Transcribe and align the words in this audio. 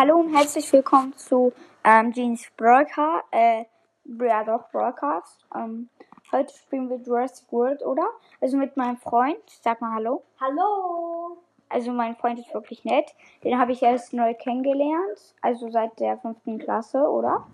Hallo 0.00 0.20
und 0.20 0.32
herzlich 0.32 0.72
willkommen 0.72 1.12
zu 1.16 1.52
ähm, 1.82 2.12
Jeans 2.12 2.46
Broadcast. 2.56 3.24
Äh, 3.32 3.64
ja 4.04 4.44
doch, 4.44 4.70
Broadcast. 4.70 5.44
Ähm, 5.56 5.88
heute 6.30 6.54
spielen 6.54 6.88
wir 6.88 6.98
Jurassic 6.98 7.50
World, 7.50 7.84
oder? 7.84 8.06
Also 8.40 8.58
mit 8.58 8.76
meinem 8.76 8.96
Freund. 8.98 9.40
Sag 9.60 9.80
mal 9.80 9.94
Hallo. 9.96 10.22
Hallo. 10.40 11.38
Also 11.68 11.90
mein 11.90 12.14
Freund 12.14 12.38
ist 12.38 12.54
wirklich 12.54 12.84
nett. 12.84 13.12
Den 13.42 13.58
habe 13.58 13.72
ich 13.72 13.82
erst 13.82 14.12
neu 14.12 14.34
kennengelernt. 14.34 15.34
Also 15.42 15.68
seit 15.68 15.98
der 15.98 16.16
fünften 16.18 16.60
Klasse, 16.60 16.98
oder? 16.98 17.48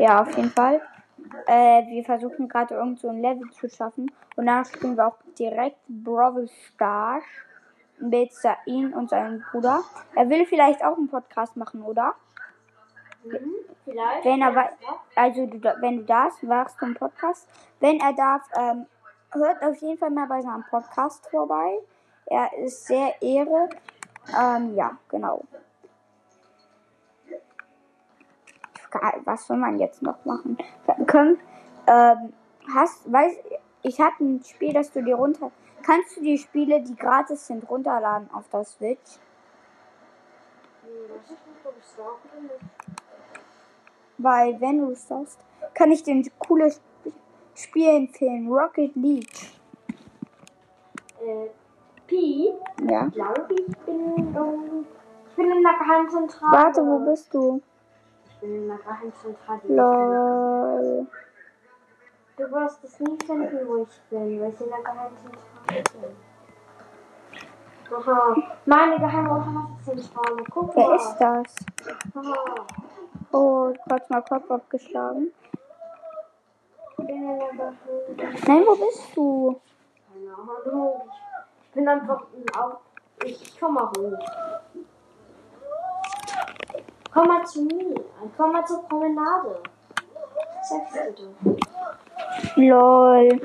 Ja, 0.00 0.22
auf 0.22 0.36
jeden 0.36 0.50
Fall. 0.50 0.82
Äh, 1.46 1.86
wir 1.86 2.02
versuchen 2.02 2.48
gerade 2.48 2.74
irgend 2.74 2.98
so 2.98 3.10
ein 3.10 3.22
Level 3.22 3.48
zu 3.52 3.68
schaffen. 3.68 4.10
Und 4.34 4.46
danach 4.46 4.66
spielen 4.66 4.96
wir 4.96 5.06
auch 5.06 5.18
direkt 5.38 5.78
Brawl 5.86 6.48
Stars 6.48 7.22
mit 8.00 8.32
ihn 8.66 8.92
und 8.92 9.10
seinem 9.10 9.44
Bruder. 9.50 9.82
Er 10.14 10.28
will 10.28 10.46
vielleicht 10.46 10.84
auch 10.84 10.96
einen 10.96 11.08
Podcast 11.08 11.56
machen, 11.56 11.82
oder? 11.82 12.14
Mhm, 13.24 13.54
vielleicht. 13.84 14.24
Wenn 14.24 14.42
er 14.42 14.70
also 15.14 15.46
du, 15.46 15.60
wenn 15.80 15.98
du 15.98 16.04
darfst, 16.04 16.42
machst 16.42 16.80
du 16.80 16.86
einen 16.86 16.94
Podcast. 16.94 17.48
Wenn 17.80 18.00
er 18.00 18.12
darf, 18.12 18.42
ähm, 18.56 18.86
hört 19.32 19.62
auf 19.62 19.76
jeden 19.76 19.98
Fall 19.98 20.10
mal 20.10 20.26
bei 20.26 20.40
seinem 20.40 20.64
Podcast 20.70 21.28
vorbei. 21.28 21.78
Er 22.26 22.52
ist 22.58 22.86
sehr 22.86 23.20
Ehre. 23.22 23.68
Ähm, 24.38 24.74
ja, 24.74 24.96
genau. 25.08 25.42
Was 29.24 29.46
soll 29.46 29.58
man 29.58 29.78
jetzt 29.78 30.02
noch 30.02 30.24
machen? 30.24 30.56
Können, 31.06 31.38
ähm, 31.86 32.32
hast, 32.74 33.10
weiß, 33.10 33.36
ich 33.82 34.00
habe 34.00 34.14
ein 34.20 34.42
Spiel, 34.42 34.72
das 34.72 34.90
du 34.92 35.02
dir 35.02 35.14
runter. 35.14 35.50
Kannst 35.88 36.18
du 36.18 36.20
die 36.20 36.36
Spiele, 36.36 36.82
die 36.82 36.94
gratis 36.94 37.46
sind, 37.46 37.66
runterladen 37.70 38.28
auf 38.34 38.46
der 38.50 38.62
Switch? 38.62 39.18
Weil, 44.18 44.60
wenn 44.60 44.80
du 44.80 44.90
es 44.90 45.08
sagst, 45.08 45.38
kann 45.72 45.90
ich 45.90 46.02
dir 46.02 46.14
ein 46.14 46.30
cooles 46.40 46.74
Sp- 46.76 47.16
Spiel 47.54 47.88
empfehlen. 47.88 48.52
Rocket 48.52 48.94
League. 48.96 49.50
Äh, 51.22 51.46
Pi, 52.06 52.52
Ja. 52.86 53.06
glaube 53.06 53.46
ich, 53.54 53.76
bin, 53.86 54.34
ähm, 54.36 54.86
ich 55.30 55.36
bin 55.36 55.50
in 55.52 55.62
der 55.62 55.72
Geheimzentrale. 55.72 56.52
Warte, 56.52 56.82
wo 56.82 56.98
bist 57.10 57.32
du? 57.32 57.62
Ich 58.26 58.36
bin 58.40 58.54
in 58.56 58.68
der 58.68 58.76
Geheimzentrale. 58.76 59.60
Lol. 59.68 61.06
Du 62.36 62.50
wirst 62.52 62.84
es 62.84 63.00
nie 63.00 63.16
finden, 63.26 63.66
wo 63.68 63.78
ich 63.84 64.00
bin, 64.10 64.38
weil 64.40 64.50
ich 64.52 64.60
in 64.60 64.68
der 64.68 64.78
Geheimzentrale 64.82 65.32
bin. 65.32 65.47
Aha, 67.90 68.36
meine 68.66 68.98
geheime 68.98 69.30
Unterwasserzentrale. 69.30 70.44
Guck 70.50 70.76
mal. 70.76 70.88
Wer 70.88 70.96
ist 70.96 71.16
das? 71.18 71.56
Aha, 72.14 72.66
Oh, 73.32 73.72
kurz 73.88 74.08
mal 74.08 74.22
Kopf 74.22 74.50
abgeschlagen. 74.50 75.32
Nein, 76.96 78.64
wo 78.66 78.74
bist 78.76 79.14
du? 79.14 79.60
Keine 80.12 80.32
Ahnung. 80.34 81.02
Ich, 81.62 81.70
bin 81.72 81.88
einfach 81.88 82.22
auf. 82.58 82.78
Ich, 83.24 83.42
ich 83.42 83.60
komm 83.60 83.74
mal 83.74 83.90
hoch. 83.96 84.18
Komm 87.12 87.28
mal 87.28 87.44
zu 87.46 87.62
mir. 87.62 87.94
Komm 88.36 88.52
mal 88.52 88.66
zur 88.66 88.82
Promenade. 88.88 89.62
Sagst 90.62 91.18
du 91.18 91.26
doch. 91.44 92.56
Lol. 92.56 93.40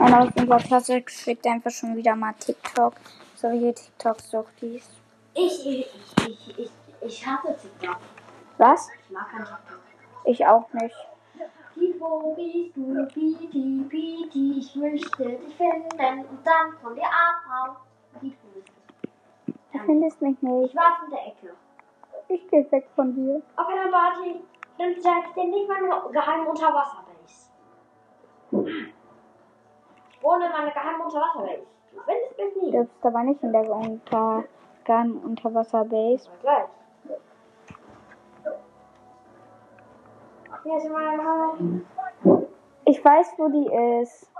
Einer 0.00 0.22
aus 0.22 0.28
unserer 0.36 0.58
Klasse 0.58 1.02
schickt 1.08 1.46
einfach 1.46 1.70
schon 1.70 1.96
wieder 1.96 2.14
mal 2.14 2.32
TikTok. 2.34 2.94
Solche 3.34 3.74
TikToks 3.74 4.30
doch 4.30 4.46
dies. 4.60 4.88
Ich, 5.34 5.66
ich, 5.66 5.90
ich, 6.26 6.58
ich, 6.58 6.70
ich 7.00 7.26
hatte 7.26 7.56
TikTok. 7.56 7.98
Was? 8.58 8.88
Ich 9.04 9.10
mag 9.10 9.28
kein 9.30 9.44
TikTok. 9.44 9.80
Ich 10.24 10.46
auch 10.46 10.72
nicht. 10.72 10.94
Wo 12.00 12.34
bist 12.34 12.76
du, 12.76 13.06
Piti, 13.06 13.84
Piti, 13.88 14.58
ich 14.58 14.74
möchte 14.76 15.24
dich 15.24 15.54
finden 15.56 16.20
und 16.30 16.46
dann 16.46 16.72
von 16.80 16.94
dir 16.94 17.02
abhauen. 17.06 17.76
Du? 18.20 18.30
Findest 19.84 20.20
mich 20.22 20.36
Ich 20.36 20.42
nicht. 20.42 20.76
war 20.76 20.98
in 21.04 21.10
der 21.10 21.26
Ecke. 21.26 21.54
Ich 22.28 22.48
geh 22.50 22.70
weg 22.70 22.88
von 22.94 23.14
dir. 23.14 23.42
Auf 23.56 23.66
einer 23.68 23.90
Party, 23.90 24.40
dann 24.78 24.94
sag 25.00 25.28
ich 25.28 25.34
dir 25.34 25.44
nicht 25.48 25.68
meine 25.68 25.88
geheime 26.12 26.48
Unterwasserbase. 26.48 27.50
Ich 30.18 30.24
wohne 30.24 30.46
in 30.46 30.52
meiner 30.52 30.70
geheimen 30.72 31.00
Unterwasserbase. 31.00 31.66
Du 31.92 32.00
findest 32.02 32.38
mich 32.38 32.54
Du 32.54 32.60
nie. 32.60 32.70
bist 32.78 33.06
aber 33.06 33.22
nicht 33.22 33.42
in 33.42 33.52
der 33.52 33.70
unter, 33.70 34.44
geheimen 34.84 35.18
Unterwasserbase. 35.24 36.28
Gleich. 36.40 36.68
Hier 40.64 40.76
ist 40.76 40.90
meine 40.90 41.16
Geheim. 41.16 41.86
Ich 42.84 43.04
weiß, 43.04 43.34
wo 43.38 43.48
die 43.48 44.00
ist. 44.02 44.30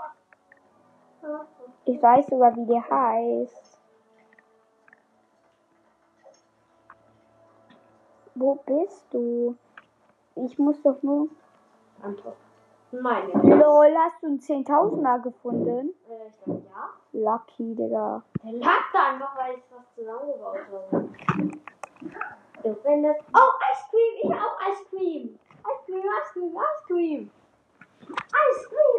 Ich 1.85 2.01
weiß 2.01 2.27
sogar, 2.27 2.55
wie 2.55 2.65
die 2.65 2.81
heißt. 2.81 3.77
Wo 8.35 8.55
bist 8.55 9.05
du? 9.11 9.55
Ich 10.35 10.57
muss 10.59 10.81
doch 10.81 11.01
nur. 11.03 11.29
Antwort. 12.01 12.37
Meine. 12.91 13.31
Lol, 13.33 13.95
hast 13.97 14.21
du 14.21 14.27
einen 14.27 14.39
Zehntausender 14.39 15.19
gefunden? 15.19 15.93
Äh, 16.09 16.27
ich 16.27 16.43
glaube, 16.43 16.63
ja. 16.69 16.89
Lucky, 17.11 17.75
Digga. 17.75 18.23
Der 18.43 18.53
lag 18.53 18.91
da 18.93 19.09
einfach, 19.11 19.37
weil 19.37 19.55
ich 19.55 19.63
was 19.69 19.95
zusammengebaut 19.95 20.57
habe. 20.71 21.09
Du 22.63 22.75
findest. 22.83 23.19
Oh, 23.33 23.51
Ice 23.71 23.85
Cream! 23.89 24.15
Ich 24.23 24.33
auch 24.33 24.57
Ice 24.71 24.85
Cream! 24.89 25.39
Ice 25.59 25.83
Cream, 25.85 26.03
Ice 26.03 26.31
Cream, 26.33 26.55
Ice 26.57 26.83
Cream! 26.87 27.31
Ice 28.01 28.69
Cream, 28.69 28.95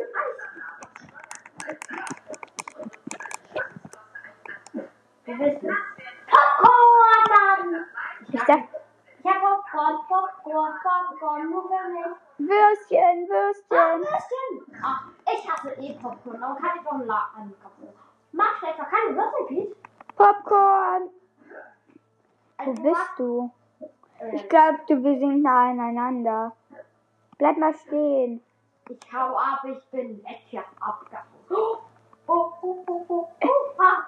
Ice 5.27 5.59
du? 5.61 5.69
Popcorn! 6.31 7.87
Ich 8.33 8.41
sag 8.47 8.80
Ich 9.23 9.27
hab 9.31 9.41
Popcorn, 9.41 9.99
Popcorn, 10.09 10.73
Popcorn, 10.83 11.51
nur 11.51 11.63
für 11.69 11.89
mich. 11.91 12.49
Würstchen, 12.51 13.29
Ah, 13.29 13.29
Würstchen. 13.29 14.01
Würstchen! 14.01 14.81
Ach, 14.83 15.05
ich 15.33 15.51
hasse 15.51 15.73
eh 15.73 15.93
Popcorn, 15.95 16.43
aber 16.43 16.59
kann 16.59 16.79
ich 16.83 16.91
einen 16.91 17.07
Laden 17.07 17.55
kaufen. 17.63 17.89
Magst 18.33 18.63
du 18.63 18.67
etwa 18.67 18.85
keine 18.85 19.17
Würstchen, 19.17 19.47
Pete? 19.47 19.77
Popcorn. 20.17 21.11
Wo 22.59 22.71
Also, 22.71 22.83
bist 22.83 23.11
du? 23.19 23.51
Äh, 24.21 24.37
Ich 24.37 24.49
glaube, 24.49 24.79
du, 24.89 25.03
wir 25.05 25.19
sind 25.19 25.43
nah 25.43 25.71
aneinander. 25.71 26.53
Bleib 27.39 27.59
mal 27.59 27.75
stehen. 27.75 28.43
Ich 28.89 29.13
hau 29.13 29.37
ab, 29.37 29.65
ich 29.65 29.85
bin 29.91 30.23
weg 30.25 30.41
hier 30.47 30.65
abgehauen. 30.81 31.27
Oh, 31.51 31.79
oh, 32.27 32.53
oh, 32.63 32.85
oh, 32.89 33.05
oh, 33.09 33.29
oh, 33.43 33.83
ha. 33.83 34.07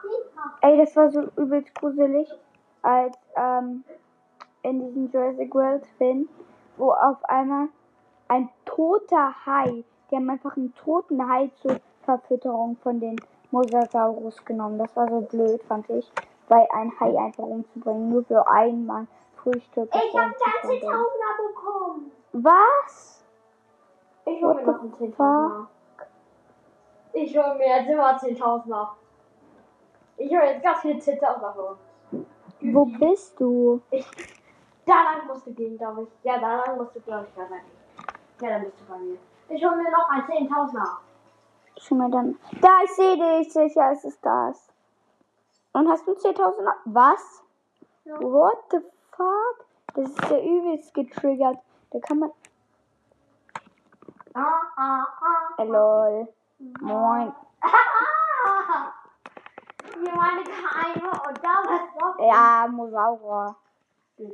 Ey, 0.63 0.77
das 0.79 0.97
war 0.97 1.11
so 1.11 1.23
übelst 1.37 1.75
gruselig, 1.75 2.29
als 2.83 3.17
ähm, 3.37 3.85
in 4.63 4.81
diesem 4.81 5.11
Jurassic 5.11 5.55
World 5.55 5.87
Film, 5.99 6.29
wo 6.77 6.93
auf 6.93 7.25
einmal 7.25 7.69
ein 8.29 8.49
toter 8.65 9.35
Hai, 9.47 9.85
die 10.11 10.17
haben 10.17 10.31
einfach 10.31 10.57
einen 10.57 10.75
toten 10.75 11.29
Hai 11.29 11.51
zur 11.61 11.81
Verfütterung 12.05 12.77
von 12.83 13.01
den 13.01 13.17
Mosasaurus 13.51 14.45
genommen. 14.45 14.79
Das 14.79 14.95
war 14.97 15.09
so 15.09 15.21
blöd, 15.21 15.63
fand 15.65 15.89
ich, 15.91 16.11
weil 16.49 16.67
ein 16.73 16.93
Hai 16.99 17.19
einfach 17.19 17.45
umzubringen, 17.45 18.11
nur 18.11 18.25
für 18.25 18.47
einmal 18.49 19.07
Frühstück. 19.37 19.91
Ich 19.95 20.17
hab 20.17 20.37
zu 20.39 20.69
10.000er 20.69 21.49
bekommen. 21.49 22.13
Was? 22.33 23.25
Ich 24.25 24.43
hol 24.43 24.55
mir 24.55 24.63
noch 24.63 24.81
einen 24.81 24.93
10.000er. 24.93 25.67
Ich 27.13 27.37
hol 27.37 27.55
mir 27.59 27.67
jetzt 27.67 27.91
immer 27.91 28.17
10.000er. 28.17 28.89
Ich 30.17 30.31
hol 30.31 30.45
jetzt 30.45 30.63
ganz 30.63 30.79
viele 30.81 30.99
10.000er 30.99 31.53
vor. 31.53 31.79
Wo 32.61 32.85
bist 32.85 33.41
du? 33.41 33.81
Ich, 33.91 34.07
da 34.87 35.03
lang 35.03 35.27
musst 35.27 35.47
du 35.47 35.53
gehen, 35.53 35.77
glaube 35.79 36.03
ich. 36.03 36.09
Ja, 36.25 36.39
da 36.39 36.65
lang 36.65 36.77
musst 36.77 36.95
du, 36.97 37.01
glaube 37.01 37.27
ich, 37.29 37.35
da 37.35 37.47
sein. 37.49 37.63
Ja, 38.41 38.49
dann 38.51 38.65
bist 38.65 38.81
du 38.81 38.93
bei 38.93 38.99
mir. 38.99 39.19
Ich 39.49 39.65
hol 39.65 39.77
mir 39.77 39.91
noch 39.91 40.09
einen 40.09 40.49
10.000er. 40.49 40.99
Schon 41.79 41.99
mal 41.99 42.11
dann. 42.11 42.39
Da, 42.61 42.83
ich 42.85 42.91
sehe 42.93 43.17
dich. 43.17 43.53
Sicher 43.53 43.93
ist 43.93 44.05
es 44.05 44.21
das. 44.21 44.69
Und 45.73 45.89
hast 45.89 46.07
du 46.07 46.13
10.000? 46.13 46.73
Was? 46.87 47.43
Ja. 48.05 48.21
What 48.21 48.59
the 48.71 48.79
fuck? 49.17 49.67
Das 49.95 50.09
ist 50.09 50.31
ja 50.31 50.39
übelst 50.39 50.95
getriggert. 50.95 51.59
Da 51.91 51.99
kann 52.01 52.19
man. 52.19 52.33
Ah, 54.35 54.63
ah, 54.77 55.07
ah. 55.21 55.63
Äh, 55.63 55.65
lol. 55.65 56.29
Moin. 56.81 57.33
Ah! 57.61 58.93
Hier 59.95 60.15
meine 60.15 60.43
geheime 60.43 61.11
und 61.11 61.45
da 61.45 61.55
was 61.65 62.01
noch. 62.01 62.19
Ja, 62.19 62.67
Mosaura. 62.69 63.57
Ich 64.19 64.29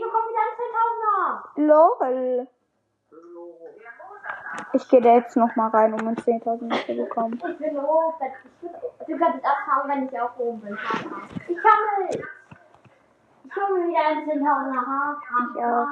bekomme 0.00 0.28
wieder 0.28 0.40
einen 0.44 0.56
10.000er. 0.58 1.66
Lol. 1.66 2.48
Ich 4.72 4.88
gehe 4.88 5.00
da 5.00 5.14
jetzt 5.14 5.36
noch 5.36 5.54
mal 5.56 5.68
rein, 5.68 5.94
um 5.94 6.00
einen 6.00 6.16
10.000 6.16 6.86
zu 6.86 6.94
bekommen. 6.96 7.34
Ich 7.34 7.58
bin. 7.58 7.76
Ich, 7.76 9.06
du 9.06 9.18
kannst 9.18 9.38
es 9.38 9.44
haben, 9.66 9.88
wenn 9.88 10.08
ich 10.08 10.20
auch 10.20 10.38
oben 10.38 10.60
bin. 10.60 10.78
Ich 11.48 11.56
kann 11.62 12.06
nicht. 12.06 12.22
wieder 13.88 14.06
ein 14.06 14.28
10.000er. 14.28 14.86
Ha, 14.86 15.16
Ich 15.54 15.64
auch. 15.64 15.86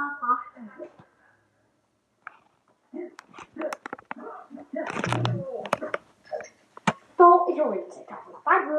So, 7.19 7.47
ich 7.49 7.61
hole 7.61 7.71
mir 7.71 7.89
10.000er. 7.89 8.41
Danke. 8.45 8.77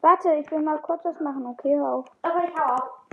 Warte, 0.00 0.32
ich 0.34 0.50
will 0.50 0.62
mal 0.62 0.78
kurz 0.78 1.04
was 1.04 1.20
machen. 1.20 1.46
Okay, 1.46 1.76
hör 1.76 1.96
auf. 1.96 2.06
Aber 2.22 2.44
ich 2.44 2.54
hau 2.58 2.74
ab. 2.74 3.06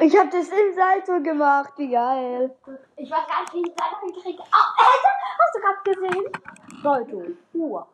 Ich 0.00 0.16
hab 0.16 0.30
das 0.30 0.48
im 0.48 0.74
Salto 0.74 1.20
gemacht. 1.20 1.72
Wie 1.76 1.90
geil. 1.90 2.56
Ich 2.96 3.10
weiß 3.10 3.26
gar 3.26 3.40
nicht, 3.40 3.54
wie 3.54 3.62
ich 3.62 3.74
das 3.74 3.86
einfach 3.86 4.02
gekriegt 4.02 4.38
habe. 4.38 4.50
Oh, 4.52 4.68
Alter, 4.84 5.12
hast 5.38 5.54
du 5.54 5.60
gerade 5.60 5.82
gesehen? 5.84 6.26
Salto. 6.82 7.22
Uhr. 7.54 7.86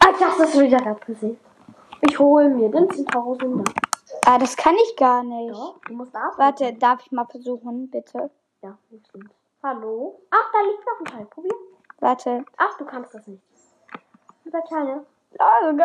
Ah, 0.00 0.12
das 0.38 0.58
wieder 0.58 0.78
gerade 0.78 1.00
gesehen. 1.04 1.38
Ich 2.00 2.18
hole 2.18 2.48
mir 2.48 2.70
den 2.70 2.88
10.000er. 2.88 3.70
Ah, 4.24 4.38
das 4.38 4.56
kann 4.56 4.74
ich 4.76 4.96
gar 4.96 5.22
nicht. 5.22 5.54
Ja, 5.54 5.74
du 5.86 5.92
musst 5.92 6.16
ab. 6.16 6.32
Warte, 6.38 6.72
darf 6.74 7.00
ich 7.04 7.12
mal 7.12 7.26
versuchen, 7.26 7.90
bitte? 7.90 8.30
Ja, 8.62 8.78
stimmt. 9.08 9.37
Hallo? 9.62 10.20
Ach, 10.30 10.52
da 10.52 10.60
liegt 10.60 10.86
noch 10.86 11.00
ein 11.00 11.04
Teil. 11.04 11.26
Probier. 11.26 11.54
Warte. 12.00 12.44
Ach, 12.56 12.76
du 12.78 12.84
kannst 12.84 13.14
das 13.14 13.26
nicht. 13.26 13.42
Der 14.44 14.62
Kleine. 14.62 15.04
Oh, 15.38 15.72
no. 15.72 15.84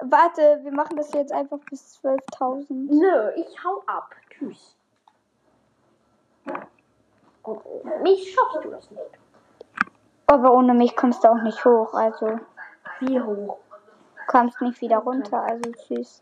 Warte, 0.00 0.60
wir 0.62 0.72
machen 0.72 0.96
das 0.96 1.12
jetzt 1.12 1.32
einfach 1.32 1.58
bis 1.70 2.00
12.000. 2.02 2.66
Nö, 2.70 3.30
ich 3.36 3.64
hau 3.64 3.82
ab. 3.86 4.14
Tschüss. 4.30 4.76
Ohne 7.44 7.96
mich 8.02 8.34
schaffst 8.34 8.64
du 8.64 8.70
das 8.70 8.90
nicht. 8.90 9.02
Aber 10.26 10.52
ohne 10.52 10.74
mich 10.74 10.96
kommst 10.96 11.22
du 11.22 11.28
auch 11.28 11.42
nicht 11.42 11.64
hoch, 11.64 11.94
also 11.94 12.40
Wie 13.00 13.20
hoch? 13.20 13.58
kommst 14.26 14.60
nicht 14.60 14.80
wieder 14.80 14.98
runter, 14.98 15.40
also 15.42 15.70
tschüss. 15.70 16.20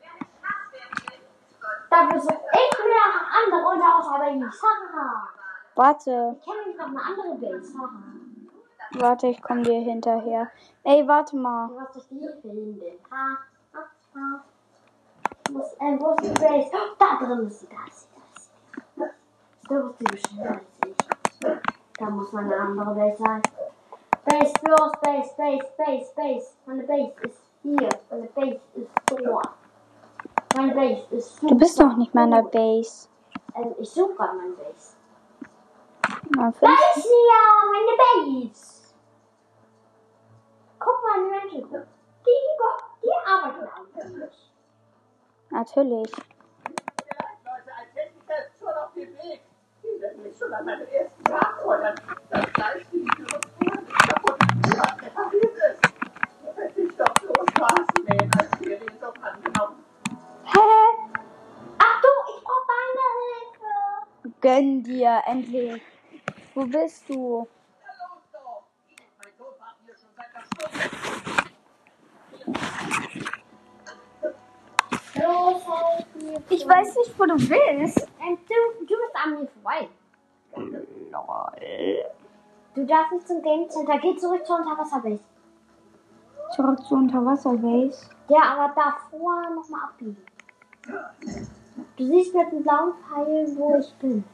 Dafür 1.88 2.20
suche 2.20 2.34
ich 2.34 2.84
mir 2.84 3.00
eine 3.06 3.56
andere 3.56 3.70
Unterhaus, 3.70 4.06
aber 4.08 4.30
nicht 4.30 4.52
Sarah. 4.52 5.28
Warte, 5.76 6.36
Ich 6.38 6.44
kenne 6.44 6.76
noch 6.76 6.86
eine 6.86 7.00
andere 7.02 7.34
Base, 7.38 7.74
warte, 9.00 9.26
ich 9.26 9.42
komme 9.42 9.62
dir 9.62 9.80
hinterher. 9.80 10.48
Ey, 10.84 11.06
warte 11.06 11.36
mal. 11.36 11.68
Du 11.68 11.80
hast 11.80 11.96
dich 11.96 12.04
die 12.10 12.28
finden. 12.42 12.80
Ha, 13.10 13.38
ha, 13.72 13.80
ha. 14.14 14.44
Muss, 15.50 15.72
äh, 15.74 15.98
wo 15.98 16.14
ist 16.14 16.24
die 16.24 16.40
Base? 16.40 16.70
Oh, 16.72 16.94
da 16.98 17.26
drin 17.26 17.46
ist 17.48 17.60
sie, 17.60 17.68
da 17.68 17.76
ist 17.88 18.02
sie, 18.02 18.08
da 18.14 18.22
ist 18.36 18.50
sie. 18.96 19.68
Da 19.68 19.80
ist 19.80 19.98
sie 19.98 20.04
bestimmt 20.04 20.46
als 20.46 20.62
ich. 20.86 20.96
Da 21.98 22.10
muss 22.10 22.32
meine 22.32 22.56
andere 22.56 22.94
Base 22.94 23.16
sein. 23.22 23.42
Base, 24.24 24.54
los, 24.66 24.92
Base, 25.02 25.34
Base, 25.36 25.66
Base, 25.76 26.12
Base. 26.14 26.46
Meine 26.66 26.82
Base 26.84 27.12
ist 27.22 27.42
hier. 27.62 27.88
Meine 28.10 28.26
Base 28.28 28.60
ist 28.74 28.90
dort. 29.06 29.48
Meine 30.56 30.74
Base 30.74 31.06
ist 31.10 31.36
super. 31.36 31.52
Du 31.52 31.58
bist 31.58 31.78
noch 31.80 31.96
nicht 31.96 32.14
meiner 32.14 32.42
Base. 32.42 33.08
Ähm, 33.56 33.74
ich 33.78 33.90
suche 33.90 34.14
gerade 34.14 34.36
meine 34.36 34.52
Base. 34.52 34.93
Na, 36.30 36.50
Da 36.60 36.72
ist 36.72 37.02
sie 37.02 37.08
ja, 37.28 37.42
meine 37.70 37.96
Base. 37.98 38.94
Guck 40.78 41.02
mal, 41.02 41.18
die 41.18 41.30
Menschen. 41.30 41.86
Die, 42.24 43.02
die 43.02 43.10
arbeiten 43.26 43.68
alle. 43.68 44.30
Natürlich. 45.50 46.12
Gönn 64.40 64.82
dir, 64.82 65.22
endlich. 65.26 65.82
Wo 66.54 66.64
bist 66.66 67.08
du? 67.08 67.48
Ich 76.48 76.68
weiß 76.68 76.96
nicht, 76.96 77.18
wo 77.18 77.24
du 77.24 77.34
bist. 77.34 78.08
Ähm, 78.20 78.38
du, 78.48 78.84
du 78.86 78.86
bist 78.86 79.14
an 79.14 79.30
mir 79.32 79.48
vorbei. 79.48 79.88
Du 82.74 82.84
darfst 82.86 83.12
nicht 83.12 83.26
zum 83.26 83.42
Game 83.42 83.68
Center. 83.68 83.98
Geh 83.98 84.16
zurück 84.16 84.46
zur 84.46 84.58
Unterwasserbase. 84.58 85.24
Zurück 86.54 86.84
zur 86.84 86.98
Unterwasserbase. 86.98 88.10
Ja, 88.28 88.42
aber 88.56 88.74
davor 88.74 89.50
nochmal 89.50 89.80
abbiegen. 89.84 90.24
Du 91.96 92.06
siehst 92.06 92.34
mit 92.34 92.52
dem 92.52 92.62
blauen 92.62 92.92
Pfeil, 92.94 93.56
wo 93.56 93.76
ich 93.78 93.92
bin. 93.94 94.24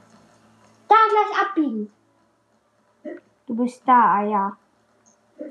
Da 0.88 0.96
gleich 1.08 1.42
abbiegen. 1.46 1.92
Du 3.50 3.56
bist 3.56 3.82
da, 3.84 4.14
ah 4.14 4.22
ja. 4.22 4.56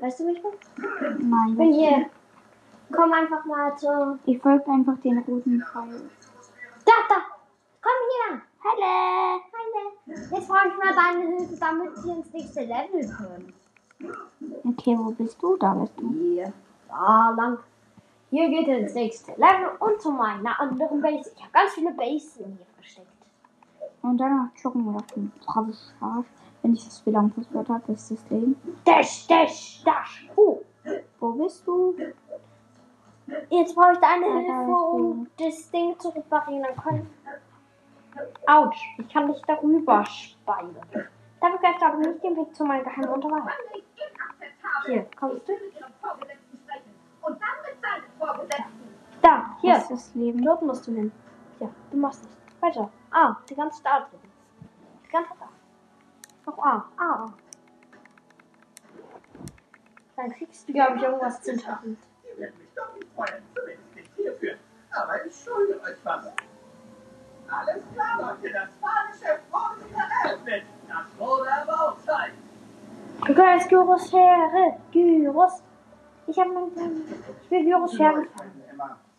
Weißt 0.00 0.20
du, 0.20 0.24
wo 0.24 0.28
ich 0.30 0.40
bin? 0.40 1.28
Nein, 1.28 1.50
Ich 1.50 1.58
bin 1.58 1.72
hier. 1.74 2.06
Komm 2.90 3.12
einfach 3.12 3.44
mal 3.44 3.76
zu. 3.76 4.18
Ich 4.24 4.40
folge 4.40 4.70
einfach 4.70 4.96
den 5.04 5.18
roten 5.18 5.62
Pfeil. 5.62 6.00
Da, 6.86 6.92
da. 7.10 7.16
Komm 7.82 7.92
hier 8.08 8.30
lang. 8.30 8.42
Hallo. 8.64 9.42
Hallo. 9.52 9.92
Jetzt 10.06 10.48
brauche 10.48 10.68
ich 10.68 10.78
mal 10.78 10.94
deine 10.94 11.36
Hilfe, 11.36 11.56
damit 11.60 12.02
wir 12.02 12.16
ins 12.16 12.32
nächste 12.32 12.60
Level 12.60 13.06
können. 13.18 13.52
Okay, 14.64 14.96
wo 14.98 15.10
bist 15.10 15.36
du? 15.42 15.58
Da 15.58 15.74
bist 15.74 15.92
du. 15.98 16.10
Hier. 16.10 16.54
Da 16.88 17.34
lang. 17.36 17.58
Hier 18.30 18.48
geht 18.48 18.66
es 18.66 18.78
ins 18.78 18.94
nächste 18.94 19.32
Level 19.32 19.76
und 19.78 20.00
zu 20.00 20.10
meiner 20.10 20.58
anderen 20.58 21.02
Base. 21.02 21.30
Ich 21.36 21.42
habe 21.42 21.52
ganz 21.52 21.74
viele 21.74 21.90
Basen 21.90 22.46
hier 22.46 22.66
versteckt. 22.76 23.09
Und 24.02 24.18
danach 24.18 24.48
joggen 24.62 24.84
wir 24.84 24.96
auf 24.96 25.06
den 25.08 25.32
Travis 25.44 25.92
Wenn 26.62 26.72
ich 26.72 26.84
das 26.84 27.04
WLAN-Passwort 27.06 27.68
habe, 27.68 27.92
ist 27.92 28.10
das 28.10 28.30
Leben. 28.30 28.56
Dash, 28.84 29.26
dash, 29.26 29.82
dash. 29.84 30.28
Oh. 30.36 30.60
Wo 31.18 31.32
bist 31.32 31.66
du? 31.66 31.94
Jetzt 33.50 33.74
brauche 33.74 33.92
ich 33.92 33.98
deine 33.98 34.26
Ja, 34.26 34.34
Hilfe, 34.34 34.72
um 34.72 35.28
das 35.38 35.70
Ding 35.70 35.98
zu 35.98 36.08
reparieren. 36.08 36.62
Dann 36.62 36.76
können. 36.76 37.10
Autsch, 38.46 38.80
ich 38.98 39.08
kann 39.08 39.28
nicht 39.28 39.44
darüber 39.46 40.04
speilen. 40.04 40.76
Dafür 41.40 41.58
gleich 41.58 41.82
aber 41.82 41.96
nicht 41.98 42.22
den 42.22 42.36
Weg 42.36 42.54
zu 42.54 42.64
meinem 42.64 42.84
geheimen 42.84 43.08
Unterwasser. 43.08 43.50
Hier, 44.86 45.06
kommst 45.18 45.48
du? 45.48 45.52
Da, 49.22 49.56
hier. 49.60 49.74
Das 49.74 49.82
ist 49.84 49.90
das 49.90 50.14
Leben. 50.14 50.44
Dort 50.44 50.62
musst 50.62 50.86
du 50.86 50.92
hin. 50.92 51.12
Ja, 51.60 51.68
du 51.90 51.96
machst 51.96 52.24
es. 52.24 52.62
Weiter. 52.62 52.90
A, 53.10 53.36
die 53.48 53.54
ganze 53.54 53.82
Zeit 53.82 53.92
A 53.92 54.00
drücken. 54.00 54.30
Die 55.04 55.10
ganze 55.10 55.30
Zeit 55.30 55.38
A. 55.42 56.50
Noch 56.50 56.58
A, 56.58 56.84
A, 56.96 57.02
A. 57.24 57.32
Dann 60.16 60.30
kriegst 60.32 60.68
du, 60.68 60.72
glaube 60.72 60.96
ich, 60.96 61.02
irgendwas 61.02 61.40
zu 61.42 61.56
tun. 61.56 61.96
Die 62.22 62.40
werden 62.40 62.58
mich 62.58 62.68
doch 62.74 62.94
nicht 62.94 63.08
freuen, 63.14 63.42
zumindest 63.54 63.94
nicht 63.94 64.10
hierfür. 64.16 64.54
Aber 64.92 65.24
ich 65.24 65.34
schulde 65.34 65.80
euch 65.82 65.96
was. 66.04 66.26
Alles 67.48 67.82
klar, 67.94 68.20
Leute, 68.20 68.52
das 68.52 68.68
morgen 69.50 69.90
wieder 69.90 70.06
eröffnet. 70.24 70.62
Das 70.88 71.18
wurde 71.18 71.50
aber 71.52 71.88
auch 71.88 71.98
Zeit. 71.98 72.32
Du 73.26 73.34
kannst 73.34 73.68
Gyrosphäre. 73.68 74.76
Gyros. 74.92 75.62
Ich 76.26 76.38
hab 76.38 76.46
mein. 76.48 76.70
Ich 77.42 77.50
will 77.50 77.70
fahren. 77.96 78.26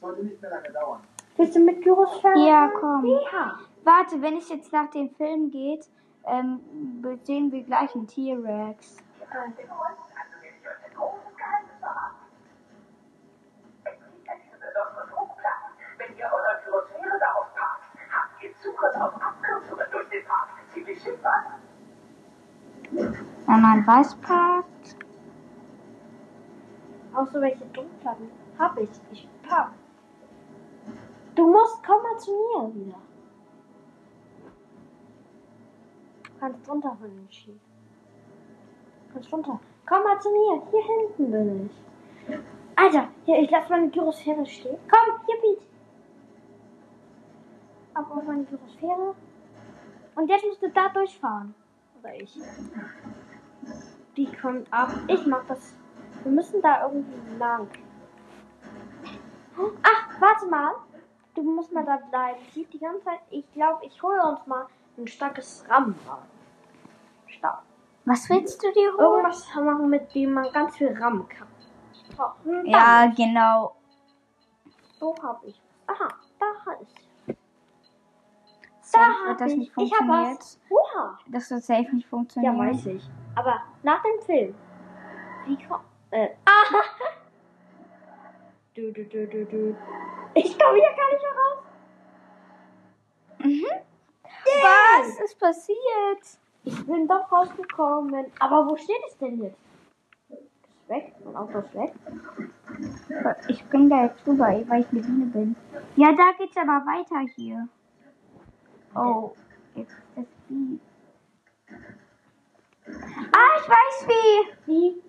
Mehr 0.02 0.50
lange 0.50 0.72
dauern. 0.72 1.02
Willst 1.38 1.56
du 1.56 1.60
mit 1.60 1.82
Gyrosphäre? 1.84 2.40
Ja, 2.40 2.70
fahren? 2.70 2.72
komm. 2.80 3.06
Ja. 3.06 3.60
Warte, 3.84 4.22
wenn 4.22 4.38
es 4.38 4.50
jetzt 4.50 4.72
nach 4.72 4.90
dem 4.92 5.10
Film 5.10 5.50
geht, 5.50 5.90
ähm, 6.26 6.60
sehen 7.24 7.52
wir 7.52 7.64
gleich 7.64 7.96
einen 7.96 8.08
T-Rex. 8.08 8.98
Wenn 22.92 23.62
man 23.62 23.88
was 23.88 24.16
packt. 24.16 24.96
Außer 27.14 27.42
welche 27.42 27.66
Druckplatten 27.66 28.32
hab 28.58 28.78
ich. 28.78 28.90
Ich 29.12 29.28
pack. 29.48 29.72
Du 31.36 31.52
musst, 31.52 31.84
komm 31.86 32.02
mal 32.04 32.18
zu 32.18 32.32
mir 32.32 32.74
wieder. 32.76 33.11
Kannst 36.42 36.68
runter 36.68 36.98
von 37.00 37.10
dem 37.10 37.30
Schiff. 37.30 37.62
Du 39.08 39.14
kannst 39.14 39.32
runter. 39.32 39.60
Komm 39.86 40.04
mal 40.04 40.20
zu 40.20 40.30
mir. 40.30 40.62
Hier 40.72 40.84
hinten 40.84 41.32
bin 41.32 41.70
ich. 41.70 42.38
Alter, 42.76 43.10
hier, 43.26 43.40
ich 43.40 43.52
lass 43.52 43.70
meine 43.70 43.90
Gyrosphäre 43.90 44.46
stehen. 44.46 44.78
Komm, 44.90 45.20
hier, 45.28 45.36
Pete. 45.36 45.68
Ab 47.94 48.08
auf 48.10 48.24
meine 48.24 48.44
Gyrosphäre. 48.46 49.16
Und 50.16 50.30
jetzt 50.30 50.46
musst 50.46 50.64
du 50.64 50.70
da 50.70 50.90
durchfahren. 50.90 51.54
Oder 52.00 52.16
ich. 52.16 52.36
Die 54.18 54.32
kommt 54.32 54.74
ab. 54.74 54.92
Ich 55.08 55.26
mach 55.28 55.46
das. 55.46 55.76
Wir 56.24 56.32
müssen 56.32 56.62
da 56.62 56.88
irgendwie 56.88 57.38
lang. 57.38 57.68
Ach, 59.84 60.22
warte 60.22 60.48
mal. 60.48 60.74
Du 61.36 61.44
musst 61.44 61.72
mal 61.72 61.86
da 61.86 61.98
bleiben. 61.98 62.40
Sieht 62.52 62.74
die 62.74 62.80
ganze 62.80 63.04
Zeit. 63.04 63.20
Ich 63.30 63.50
glaube, 63.54 63.86
ich 63.86 64.02
hole 64.02 64.22
uns 64.24 64.46
mal 64.48 64.66
ein 64.98 65.08
starkes 65.08 65.66
RAM. 65.70 65.96
Stark. 67.28 67.64
Was 68.06 68.30
willst 68.30 68.62
du 68.64 68.72
dir 68.72 68.92
holen? 68.94 69.00
Irgendwas 69.00 69.54
machen, 69.56 69.90
mit 69.90 70.14
dem 70.16 70.34
man 70.34 70.52
ganz 70.52 70.76
viel 70.78 70.96
RAM 70.98 71.28
kann. 71.28 71.48
So, 72.18 72.24
hm, 72.44 72.66
Ja, 72.66 73.06
genau. 73.16 73.76
So 75.00 75.16
hab 75.22 75.44
ich. 75.46 75.60
Aha, 75.88 76.08
da 76.40 76.72
ist. 76.82 77.38
Safe 78.82 79.06
hab 79.06 79.28
wird 79.28 79.42
das 79.42 79.52
ich. 79.54 79.58
nicht 79.58 79.72
Ich 79.78 79.92
hab 79.94 80.00
funktioniert. 80.00 80.40
was. 80.40 80.60
Oha. 80.70 81.20
Das 81.28 81.50
wird 81.52 81.64
safe 81.64 81.96
nicht 81.96 82.04
Ja, 82.04 82.10
funktionieren. 82.10 82.60
weiß 82.60 82.86
ich. 82.88 83.10
Aber 83.36 83.62
nach 83.84 84.02
dem 84.04 84.20
Film. 84.26 84.56
Wie 85.46 85.58
kommt. 85.66 85.84
Äh. 86.12 86.30
Ah. 86.46 86.76
Du, 88.74 88.90
du, 88.94 89.04
du, 89.04 89.28
du, 89.28 89.44
du. 89.46 89.76
Ich 90.34 90.58
komme 90.58 90.76
hier 90.80 90.94
gar 90.96 91.12
nicht 91.12 91.22
mehr 91.22 91.36
raus. 91.42 91.60
Was 95.02 95.20
ist 95.20 95.40
passiert? 95.40 96.40
Ich 96.64 96.86
bin 96.86 97.08
doch 97.08 97.32
rausgekommen. 97.32 98.28
Aber 98.38 98.70
wo 98.70 98.76
steht 98.76 99.02
es 99.08 99.18
denn 99.18 99.42
jetzt? 99.42 99.58
Ist 100.30 100.90
weg. 100.90 101.16
Mein 101.26 101.36
Auto 101.36 101.58
ist 101.58 101.74
weg. 101.74 101.94
Ich 103.48 103.64
bin 103.66 103.90
da 103.90 104.04
jetzt 104.04 104.26
drüber, 104.26 104.46
weil 104.46 104.82
ich 104.82 104.92
eine 104.92 105.02
Biene 105.02 105.26
bin. 105.26 105.56
Ja, 105.96 106.12
da 106.12 106.34
geht's 106.38 106.56
aber 106.56 106.86
weiter 106.86 107.20
hier. 107.36 107.68
Oh, 108.96 109.34
jetzt 109.74 109.92
ist 109.92 110.04
das 110.16 110.26
wie. 110.50 110.80
Ah, 112.88 113.58
ich 113.58 113.70
weiß 113.70 114.08
wie. 114.08 114.72
Wie? 114.72 115.04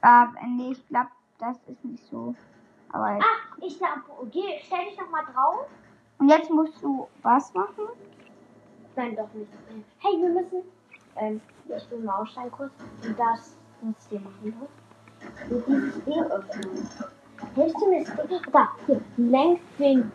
Ah, 0.00 0.28
nee, 0.46 0.72
ich 0.72 0.88
glaube, 0.88 1.10
das 1.38 1.56
ist 1.66 1.84
nicht 1.84 2.04
so. 2.04 2.36
Aber. 2.92 3.18
Ach, 3.20 3.58
ich 3.60 3.78
glaube, 3.78 4.02
okay, 4.20 4.60
stell 4.64 4.84
dich 4.84 4.98
noch 4.98 5.10
mal 5.10 5.24
drauf. 5.24 5.66
Und 6.18 6.28
jetzt 6.28 6.50
musst 6.50 6.80
du 6.82 7.08
was 7.22 7.52
machen? 7.54 7.88
Nein, 8.96 9.16
doch 9.16 9.32
nicht. 9.34 9.50
Hey, 9.98 10.12
wir 10.20 10.28
müssen. 10.28 10.62
Ähm, 11.16 11.40
ich 11.66 11.90
will 11.90 12.00
mal 12.00 12.20
aussteigen 12.20 12.50
kurz. 12.52 12.72
Und 13.04 13.18
das 13.18 13.56
musst 13.80 14.10
du 14.10 14.18
machen, 14.18 14.54
doch. 14.60 15.50
Und 15.50 15.66
dieses 15.66 16.04
Ding 16.04 16.22
öffnen. 16.24 16.88
Hilfst 17.54 17.76
du 17.80 17.90
mir 17.90 18.04
das 18.04 18.28
Ding? 18.28 18.40
Da, 18.52 18.68
hier. 18.86 19.00
Lenk 19.16 19.60
den, 19.78 20.12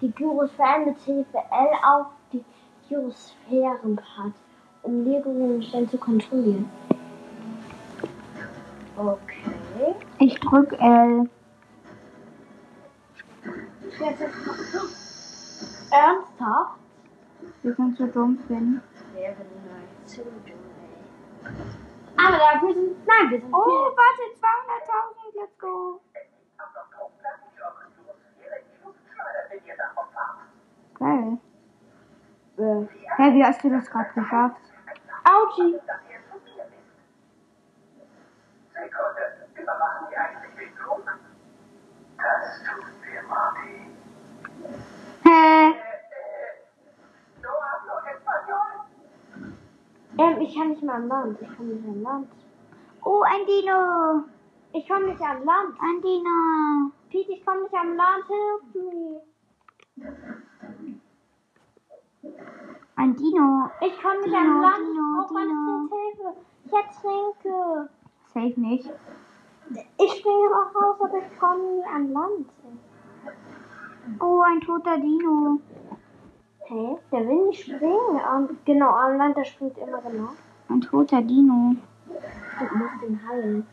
die 0.00 0.12
Gyrosphäre 0.12 0.80
mit 0.86 0.98
Hilfe 1.00 1.38
L 1.38 1.68
auf 1.82 2.06
die 2.32 2.44
Gyrosphärenpart, 2.88 4.34
um 4.82 5.04
Legegenstände 5.04 5.90
zu 5.90 5.98
kontrollieren. 5.98 6.70
Okay. 8.96 9.94
Ich 10.18 10.38
drück 10.40 10.72
L. 10.72 11.30
Jetzt 14.00 14.20
ist 14.20 14.34
Ernsthaft? 15.90 16.78
Wir 17.68 17.74
sind 17.74 17.98
so 17.98 18.06
dumm, 18.06 18.38
Finn. 18.46 18.80
Zu. 20.06 20.22
Aber 22.16 22.38
dafür 22.38 22.72
sind. 22.72 23.06
Nein, 23.06 23.30
wir 23.30 23.40
sind 23.40 23.52
Oh, 23.52 23.62
viel. 23.62 23.94
warte, 23.94 24.22
200.000, 24.40 25.36
let's 25.38 25.58
go. 25.58 26.00
Geil. 30.98 31.38
Äh, 32.56 32.86
Hä, 33.16 33.34
wie 33.34 33.44
hast 33.44 33.62
du 33.62 33.70
das 33.70 33.90
gerade 33.90 34.10
geschafft? 34.14 34.56
Autschi. 35.24 35.78
Sekunde, 38.72 39.24
überwachen 39.60 40.06
die 40.10 40.16
eigentlich 40.16 40.54
den 40.58 40.72
Flug? 40.76 41.04
Das 42.16 42.62
tun 42.64 42.84
wir, 43.02 43.22
Marty. 43.28 43.74
Hä? 45.24 45.74
No 47.42 47.50
hablo 47.62 47.94
español. 48.12 48.70
Ähm, 50.38 50.46
ich 50.46 50.56
kann 50.56 50.68
nicht 50.68 50.82
mal 50.82 50.94
an 50.94 51.08
Land. 51.08 51.38
Ich 51.40 51.56
komme 51.56 51.74
nicht 51.74 51.86
an 51.86 52.02
Land. 52.02 52.28
Oh, 53.04 53.22
ein 53.22 53.46
Dino. 53.46 54.24
Ich 54.72 54.88
komme 54.88 55.06
nicht 55.06 55.20
an 55.20 55.44
Land. 55.44 55.74
Ein 55.80 56.00
Dino. 56.02 56.92
Pete, 57.10 57.32
ich 57.32 57.44
komme 57.44 57.62
nicht 57.62 57.74
an 57.74 57.96
Land. 57.96 58.24
Hilf 58.26 58.74
mir. 58.74 59.20
Ein 62.96 63.16
Dino. 63.16 63.70
Ich 63.80 64.02
komme 64.02 64.20
nicht 64.20 64.26
Dino, 64.26 64.38
an 64.38 64.60
Land. 64.60 64.78
Dino, 64.78 65.02
ich 65.02 65.16
brauche 65.16 65.34
meine 65.34 65.88
Hilfe. 65.90 66.36
Ich 66.64 66.72
ertrinke. 66.72 67.90
Safe 68.26 68.60
nicht. 68.60 68.90
Ich 69.98 70.12
springe 70.12 70.48
auch 70.48 70.74
raus, 70.74 70.96
aber 71.00 71.18
ich 71.18 71.38
komme 71.38 71.62
nie 71.62 71.84
an 71.84 72.12
Land. 72.12 72.48
Oh, 74.20 74.40
ein 74.40 74.60
toter 74.60 74.98
Dino. 74.98 75.60
Hä? 76.68 76.98
Der 77.10 77.26
will 77.26 77.46
nicht 77.46 77.62
springen. 77.62 78.20
An, 78.20 78.58
genau, 78.66 78.90
an 78.90 79.16
Land, 79.16 79.36
der 79.38 79.44
springt 79.44 79.78
immer 79.78 80.02
genau. 80.02 80.28
Ein 80.68 80.82
toter 80.82 81.22
Dino. 81.22 81.76
Ich 82.62 82.72
muss 82.72 82.90
den 83.00 83.26
heilen. 83.26 83.66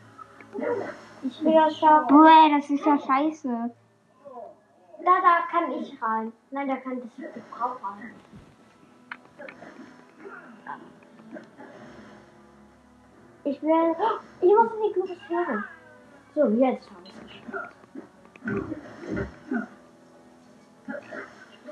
Ich 1.22 1.44
will 1.44 1.52
das 1.52 1.76
schaffen. 1.76 2.08
Boah, 2.08 2.48
das 2.56 2.70
ist 2.70 2.86
ja 2.86 2.98
scheiße. 2.98 3.70
Da, 5.04 5.14
da 5.20 5.46
kann 5.50 5.70
ich 5.72 6.02
rein. 6.02 6.32
Nein, 6.50 6.68
da 6.68 6.76
kann 6.76 7.00
das 7.00 7.10
die 7.16 7.40
Frau 7.50 7.72
rein. 7.86 8.14
Ich 13.44 13.62
will. 13.62 13.94
Ich 14.40 14.54
muss 14.54 14.72
in 14.72 14.82
die 14.88 14.92
Globosphäre. 14.94 15.64
So, 16.34 16.46
jetzt 16.46 16.90
habe 16.90 17.02
ich 17.04 17.14
es 17.14 17.20
geschafft. 17.22 17.76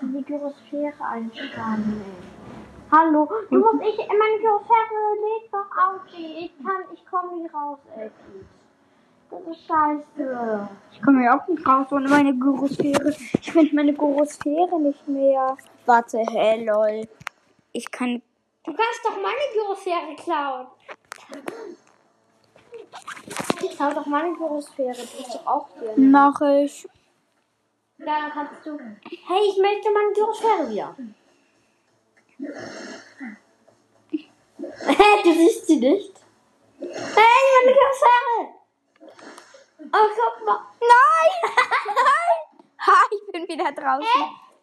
In 0.00 0.12
die 0.12 0.22
Globosphäre 0.22 1.04
einsteigen, 1.04 2.02
ey. 2.04 2.90
Hallo, 2.90 3.28
du 3.50 3.58
musst 3.58 3.82
ich. 3.82 3.96
Meine 3.96 4.38
Globosphäre 4.40 5.14
lebt 5.24 5.52
doch 5.52 5.70
Auchi. 5.76 6.46
Ich 6.46 6.64
kann. 6.64 6.82
Ich 6.92 7.04
komme 7.06 7.42
nicht 7.42 7.54
raus, 7.54 7.78
ey. 7.96 8.10
Pete. 8.10 8.46
Das 9.30 9.40
ist 9.56 9.66
scheiße. 9.66 10.68
Ich 10.92 11.02
komme 11.02 11.24
ja 11.24 11.38
auch 11.38 11.48
nicht 11.48 11.66
raus 11.66 11.86
ohne 11.90 12.08
meine 12.08 12.34
Gyrosphäre. 12.34 13.10
Ich 13.40 13.52
finde 13.52 13.74
meine 13.74 13.92
Gyrosphäre 13.92 14.80
nicht 14.80 15.08
mehr. 15.08 15.56
Warte, 15.86 16.18
hä, 16.18 16.64
lol. 16.64 17.08
Ich 17.72 17.90
kann. 17.90 18.22
Du 18.64 18.72
kannst 18.72 19.00
doch 19.04 19.16
meine 19.16 19.44
Gyrosphäre 19.54 20.14
klauen. 20.16 20.66
Ich 23.62 23.76
klau 23.76 23.92
doch 23.92 24.06
meine 24.06 24.34
Gyrosphäre. 24.34 24.94
Die 24.94 25.22
ist 25.22 25.34
doch 25.34 25.46
auch 25.46 25.68
hier. 25.78 25.92
Mach 25.96 26.40
ich. 26.40 26.86
Dann 28.04 28.30
kannst 28.30 28.66
du. 28.66 28.78
Hey, 28.78 29.49
ich 29.49 29.58
möchte 29.58 29.90
meine 29.90 30.12
Gyrosphäre 30.12 30.70
wieder. 30.70 30.96
Hä, 34.87 35.23
du 35.25 35.32
siehst 35.32 35.66
sie 35.66 35.76
nicht? 35.76 36.12
Hey, 36.80 37.42
meine 37.64 37.73
Gyrosphäre! 37.73 38.54
Oh, 39.80 40.08
guck 40.16 40.46
mal. 40.46 40.61
Nein! 40.80 41.52
Nein! 41.87 42.04
Ha, 42.87 42.92
ich 43.11 43.32
bin 43.32 43.49
wieder 43.49 43.73
draußen. 43.73 44.06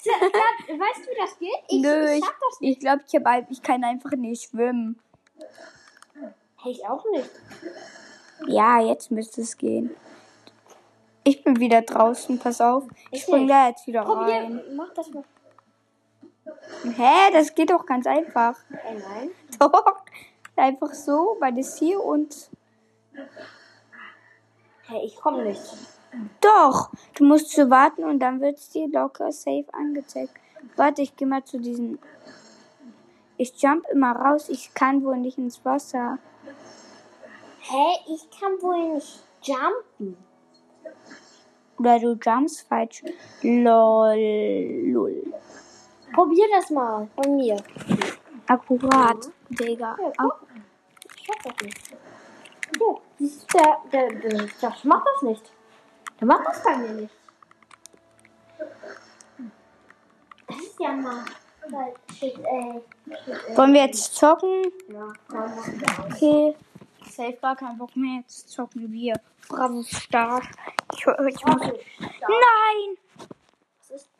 Ja, 0.03 0.13
weißt 0.13 0.99
du, 0.99 1.11
wie 1.11 1.17
das 1.19 1.39
geht? 1.39 1.63
Ich, 1.69 1.81
Nö, 1.81 2.11
ich 2.11 2.21
das 2.21 2.57
ich 2.59 2.79
glaube, 2.79 3.03
ich, 3.07 3.49
ich 3.49 3.63
kann 3.63 3.83
einfach 3.83 4.11
nicht 4.11 4.47
schwimmen. 4.47 4.99
Hey, 6.57 6.73
ich 6.73 6.85
auch 6.87 7.03
nicht. 7.11 7.31
Ja, 8.45 8.79
jetzt 8.79 9.09
müsste 9.09 9.41
es 9.41 9.57
gehen. 9.57 9.95
Ich 11.23 11.43
bin 11.43 11.59
wieder 11.59 11.81
draußen, 11.81 12.39
pass 12.39 12.61
auf. 12.61 12.85
Ich 13.11 13.23
spring 13.23 13.47
da 13.47 13.67
jetzt 13.67 13.85
wieder 13.85 14.01
rein. 14.01 14.07
Probier, 14.07 14.75
mach 14.75 14.93
das 14.93 15.09
mal. 15.11 15.23
Hä, 16.83 17.31
das 17.31 17.53
geht 17.53 17.69
doch 17.69 17.85
ganz 17.85 18.07
einfach. 18.07 18.57
Ey, 18.71 18.95
nein. 18.95 19.29
Doch. 19.59 20.03
Einfach 20.55 20.93
so, 20.93 21.37
bei 21.39 21.51
das 21.51 21.77
hier 21.77 22.03
und. 22.03 22.49
Hey, 24.87 25.05
ich 25.05 25.15
komm 25.15 25.43
nicht. 25.43 25.61
Doch. 26.41 26.91
Du 27.15 27.25
musst 27.25 27.51
so 27.51 27.69
warten 27.69 28.03
und 28.03 28.19
dann 28.19 28.41
wird 28.41 28.57
es 28.57 28.69
dir 28.69 28.87
locker 28.89 29.31
safe 29.31 29.65
angezeigt. 29.71 30.33
Warte, 30.75 31.01
ich 31.01 31.15
geh 31.15 31.25
mal 31.25 31.43
zu 31.43 31.59
diesen. 31.59 31.99
Ich 33.37 33.59
jump 33.61 33.87
immer 33.91 34.15
raus, 34.15 34.49
ich 34.49 34.73
kann 34.73 35.03
wohl 35.03 35.17
nicht 35.17 35.37
ins 35.37 35.63
Wasser. 35.65 36.19
Hä, 37.59 38.13
ich 38.13 38.29
kann 38.39 38.61
wohl 38.61 38.95
nicht 38.95 39.23
jumpen. 39.43 40.17
Oder 41.81 41.97
du 41.97 42.13
jumpst 42.13 42.67
falsch. 42.67 43.03
Lol. 43.41 44.91
Lol. 44.93 45.33
Probier 46.13 46.45
das 46.53 46.69
mal 46.69 47.07
von 47.15 47.37
mir. 47.37 47.57
Akkurat, 48.45 49.17
Digga. 49.49 49.97
Ja, 49.99 50.11
Ak. 50.17 50.43
Ich 51.15 51.25
schaff 51.25 51.37
das 51.43 51.65
nicht. 51.65 51.91
Ja, 52.79 52.95
siehst 53.17 53.51
du, 53.51 53.57
der, 53.57 53.77
der, 53.91 54.29
der, 54.29 54.47
das 54.61 54.83
macht 54.83 55.07
das 55.11 55.21
nicht. 55.23 55.51
Der 56.19 56.27
macht 56.27 56.45
das 56.45 56.63
bei 56.63 56.77
mir 56.77 56.93
nicht. 56.93 57.15
Das 60.47 60.57
ist 60.57 60.79
ja 60.79 60.91
mal. 60.91 61.25
Wollen 63.55 63.73
wir 63.73 63.85
jetzt 63.85 64.13
zocken? 64.13 64.71
Ja. 64.87 65.13
Okay. 66.05 66.55
Safe 67.11 67.37
gar 67.41 67.55
keinen 67.55 67.77
Bock 67.77 67.95
mehr. 67.95 68.21
Jetzt 68.21 68.49
zocken 68.49 68.91
wir. 68.91 69.13
Bravo 69.47 69.83
Stars. 69.83 70.45
Ich, 70.93 71.05
ich 71.05 71.45
muss. 71.45 71.61
Nein! 71.99 72.97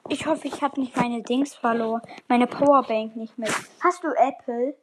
Ich 0.10 0.26
hoffe, 0.26 0.48
ich 0.48 0.62
habe 0.62 0.80
nicht 0.80 0.96
meine 0.98 1.22
Dings 1.24 1.56
verloren. 1.56 2.02
Meine 2.28 2.48
Powerbank 2.48 3.16
nicht 3.16 3.38
mit. 3.38 3.50
Hast 3.82 4.04
du 4.04 4.10
Apple? 4.10 4.76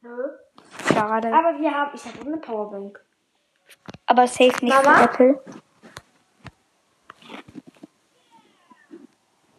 Nö. 0.00 0.30
Schade. 0.92 1.32
Aber 1.32 1.60
wir 1.60 1.70
haben, 1.72 1.90
ich 1.94 2.04
habe 2.04 2.20
eine 2.26 2.38
Powerbank. 2.38 3.04
Aber 4.06 4.26
safe 4.26 4.64
nicht 4.64 4.74
Mama? 4.74 5.04
Apple. 5.04 5.42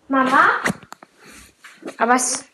Mama? 0.07 0.49
Aber 1.97 2.15
es. 2.15 2.49